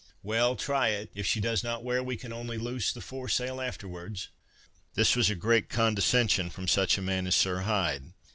"Well, 0.23 0.55
try 0.55 0.87
it; 0.87 1.11
if 1.13 1.27
she 1.27 1.39
does 1.39 1.63
not 1.63 1.83
wear, 1.83 2.01
we 2.01 2.17
can 2.17 2.33
only 2.33 2.57
loose 2.57 2.91
the 2.91 3.01
fore 3.01 3.29
sail 3.29 3.61
afterwards." 3.61 4.29
This 4.95 5.15
was 5.15 5.29
a 5.29 5.35
great 5.35 5.69
condescension 5.69 6.49
from 6.49 6.67
such 6.67 6.97
a 6.97 7.03
man 7.03 7.27
as 7.27 7.35
Sir 7.35 7.59
Hyde. 7.59 8.11